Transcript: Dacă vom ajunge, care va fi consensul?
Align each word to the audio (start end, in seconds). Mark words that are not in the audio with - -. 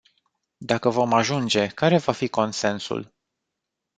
Dacă 0.57 0.89
vom 0.89 1.13
ajunge, 1.13 1.67
care 1.67 1.97
va 1.97 2.11
fi 2.11 2.27
consensul? 2.27 3.13